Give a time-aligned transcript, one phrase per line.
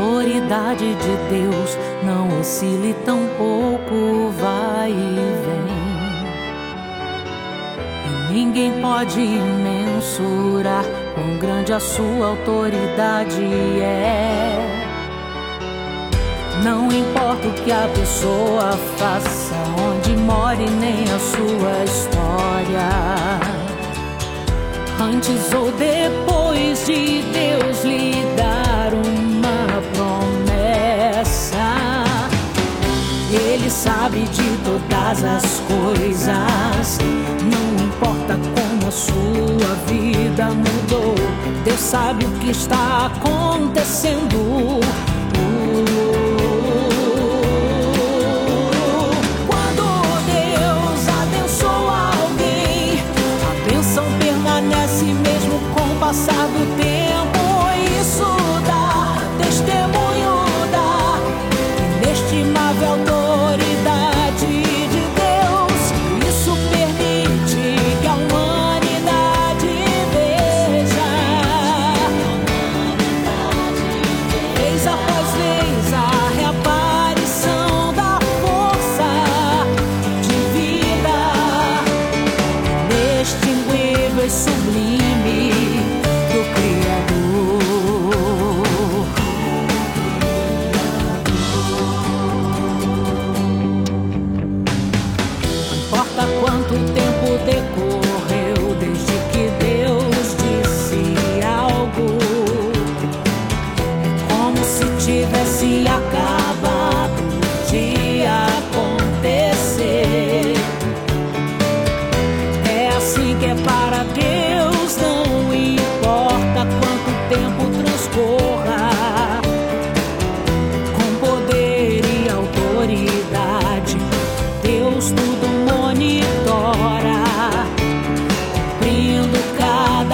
[0.00, 4.94] autoridade de Deus não oscile tão pouco, vai e
[5.44, 5.80] vem.
[8.06, 13.42] E ninguém pode mensurar quão grande a sua autoridade
[13.82, 14.86] é.
[16.64, 22.90] Não importa o que a pessoa faça, onde more, nem a sua história.
[24.98, 27.49] Antes ou depois de Deus
[33.80, 36.98] sabe de todas as coisas.
[37.42, 41.14] Não importa como a sua vida mudou,
[41.64, 44.80] Deus sabe o que está acontecendo.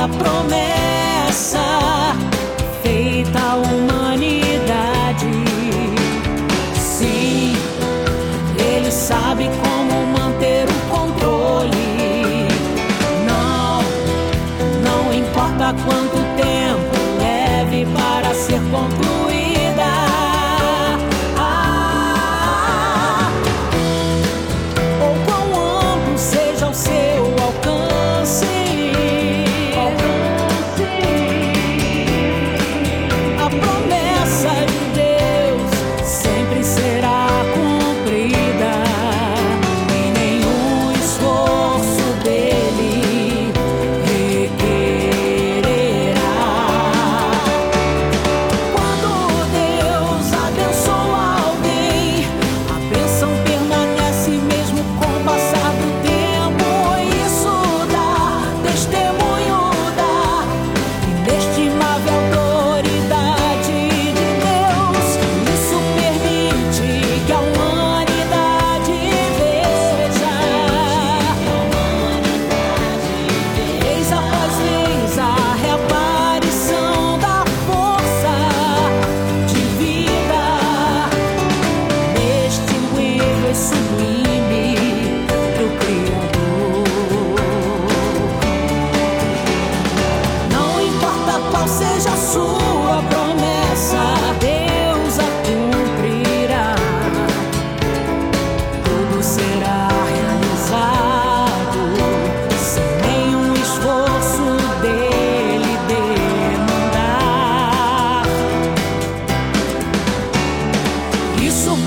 [0.08, 0.75] promesa.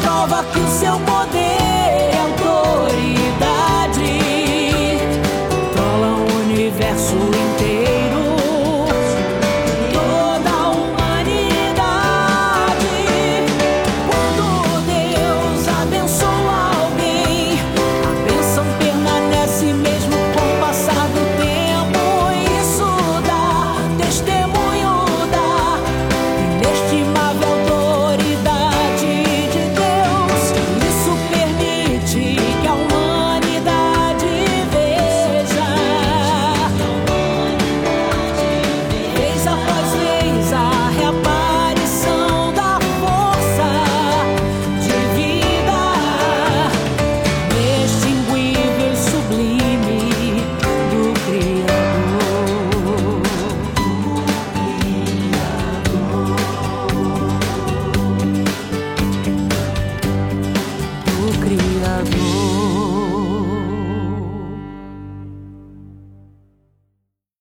[0.10, 1.79] prova que o seu poder.